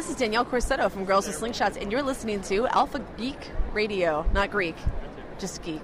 [0.00, 4.24] This is Danielle Corsetto from Girls with Slingshots, and you're listening to Alpha Geek Radio.
[4.32, 4.74] Not Greek,
[5.38, 5.82] just geek.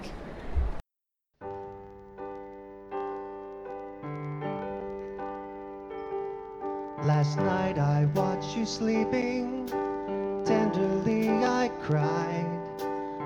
[7.03, 9.67] Last night I watched you sleeping.
[10.43, 12.49] Tenderly I cried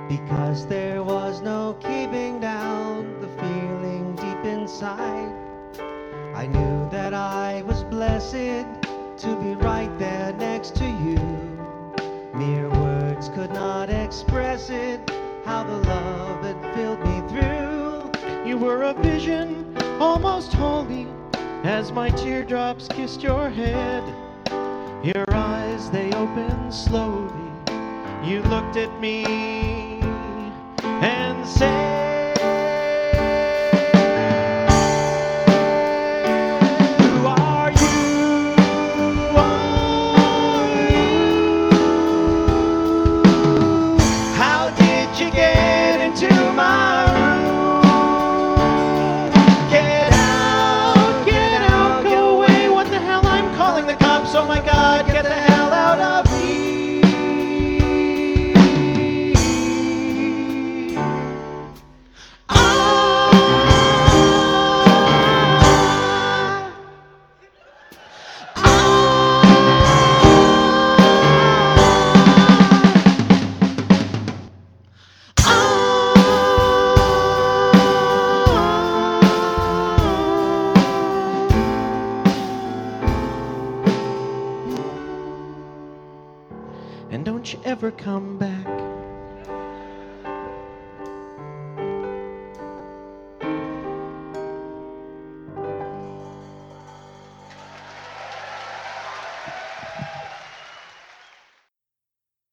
[0.10, 5.32] because there was no keeping down the feeling deep inside.
[6.36, 8.81] I knew that I was blessed
[9.22, 11.20] to be right there next to you.
[12.34, 15.00] Mere words could not express it,
[15.46, 18.50] how the love that filled me through.
[18.50, 21.06] You were a vision, almost holy,
[21.64, 24.04] as my teardrops kissed your head.
[25.04, 27.52] Your eyes, they opened slowly.
[28.26, 30.02] You looked at me
[30.82, 32.11] and said,
[87.12, 88.66] And don't you ever come back.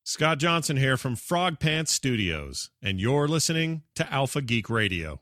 [0.03, 5.21] Scott Johnson here from Frog Pants Studios, and you're listening to Alpha Geek Radio.